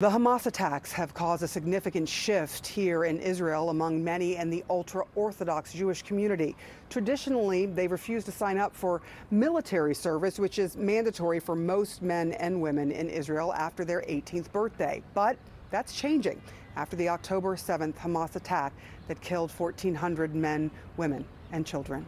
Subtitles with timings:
[0.00, 4.62] The Hamas attacks have caused a significant shift here in Israel among many in the
[4.70, 6.54] ultra Orthodox Jewish community.
[6.88, 12.30] Traditionally, they refuse to sign up for military service, which is mandatory for most men
[12.34, 15.02] and women in Israel after their 18th birthday.
[15.14, 15.36] But
[15.72, 16.40] that's changing
[16.76, 18.72] after the October 7th Hamas attack
[19.08, 22.06] that killed 1,400 men, women, and children.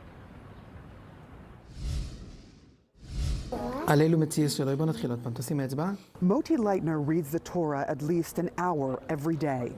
[6.21, 9.73] Moti Leitner reads the Torah at least an hour every day.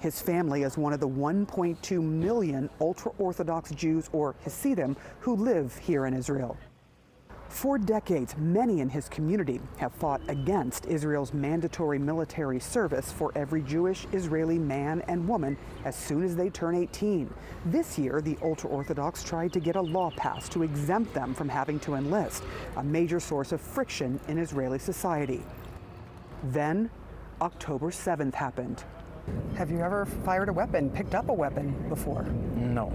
[0.00, 5.76] His family is one of the 1.2 million ultra Orthodox Jews or Hasidim who live
[5.78, 6.56] here in Israel.
[7.50, 13.60] For decades, many in his community have fought against Israel's mandatory military service for every
[13.62, 17.28] Jewish Israeli man and woman as soon as they turn 18.
[17.66, 21.48] This year, the ultra Orthodox tried to get a law passed to exempt them from
[21.48, 22.44] having to enlist,
[22.76, 25.42] a major source of friction in Israeli society.
[26.44, 26.88] Then,
[27.42, 28.84] October 7th happened.
[29.56, 32.22] Have you ever fired a weapon, picked up a weapon before?
[32.54, 32.92] No.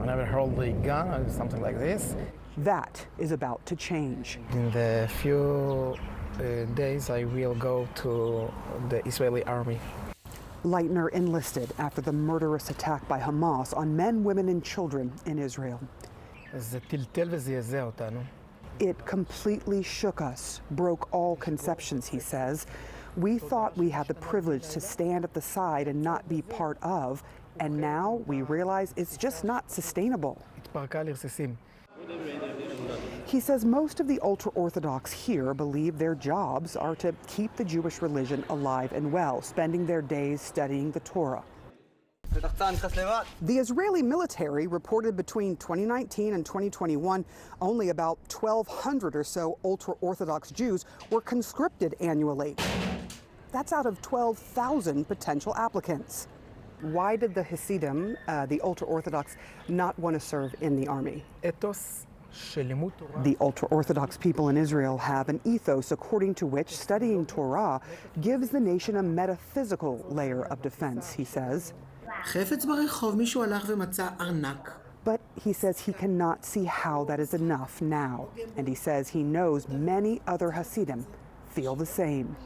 [0.00, 2.14] I never held a gun or something like this.
[2.58, 4.38] That is about to change.
[4.52, 5.96] In the few
[6.38, 8.52] uh, days, I will go to
[8.90, 9.80] the Israeli army.
[10.62, 15.80] Leitner enlisted after the murderous attack by Hamas on men, women, and children in Israel.
[18.78, 22.66] It completely shook us, broke all conceptions, he says.
[23.16, 26.78] We thought we had the privilege to stand at the side and not be part
[26.82, 27.22] of,
[27.60, 30.42] and now we realize it's just not sustainable.
[33.26, 37.64] He says most of the ultra Orthodox here believe their jobs are to keep the
[37.64, 41.42] Jewish religion alive and well, spending their days studying the Torah.
[43.42, 47.24] The Israeli military reported between 2019 and 2021
[47.60, 52.56] only about 1,200 or so ultra Orthodox Jews were conscripted annually.
[53.52, 56.26] That's out of 12,000 potential applicants
[56.82, 59.36] why did the Hasidim, uh, the ultra Orthodox,
[59.68, 61.24] not want to serve in the army?
[63.22, 67.80] The ultra Orthodox people in Israel have an ethos according to which studying Torah
[68.20, 71.72] gives the nation a metaphysical layer of defense, he says.
[75.04, 78.28] But he says he cannot see how that is enough now.
[78.56, 81.06] And he says he knows many other Hasidim
[81.50, 82.36] feel the same.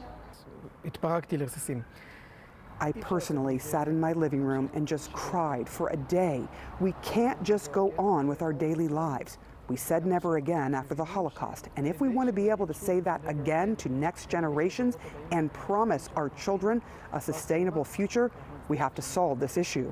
[2.79, 6.47] I personally sat in my living room and just cried for a day.
[6.79, 9.39] We can't just go on with our daily lives.
[9.67, 11.69] We said never again after the Holocaust.
[11.75, 14.97] And if we want to be able to say that again to next generations
[15.31, 16.81] and promise our children
[17.13, 18.31] a sustainable future,
[18.69, 19.91] we have to solve this issue.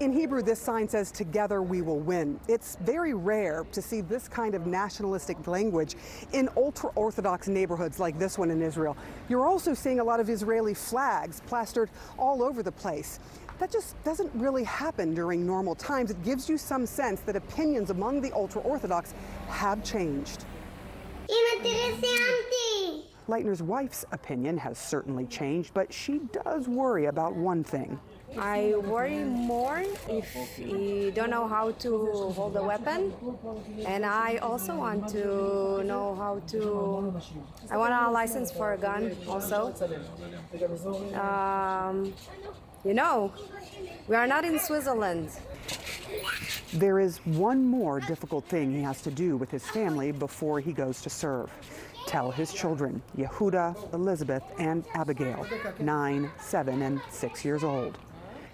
[0.00, 2.38] In Hebrew, this sign says, Together we will win.
[2.46, 5.96] It's very rare to see this kind of nationalistic language
[6.32, 8.96] in ultra Orthodox neighborhoods like this one in Israel.
[9.28, 13.18] You're also seeing a lot of Israeli flags plastered all over the place.
[13.58, 16.12] That just doesn't really happen during normal times.
[16.12, 19.14] It gives you some sense that opinions among the ultra Orthodox
[19.48, 20.44] have changed.
[23.28, 27.98] Leitner's wife's opinion has certainly changed, but she does worry about one thing.
[28.36, 33.12] I worry more if you don't know how to hold a weapon,
[33.86, 37.20] and I also want to know how to.
[37.70, 39.74] I want a license for a gun also.
[41.14, 42.12] Um,
[42.84, 43.32] you know,
[44.06, 45.30] we are not in Switzerland.
[46.74, 50.72] There is one more difficult thing he has to do with his family before he
[50.72, 51.50] goes to serve.
[52.06, 55.46] Tell his children, Yehuda, Elizabeth, and Abigail,
[55.78, 57.98] nine, seven, and six years old.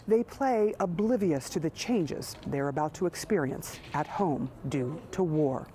[0.06, 5.66] They play oblivious to the changes they're about to experience at home due to war.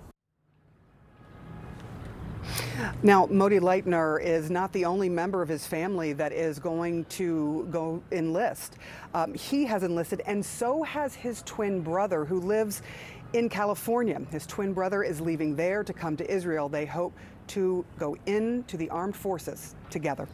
[3.02, 7.68] Now, Moti Leitner is not the only member of his family that is going to
[7.70, 8.76] go enlist.
[9.14, 12.82] Um, he has enlisted, and so has his twin brother, who lives
[13.32, 14.20] in California.
[14.30, 16.68] His twin brother is leaving there to come to Israel.
[16.68, 17.12] They hope
[17.48, 20.26] to go into the armed forces together.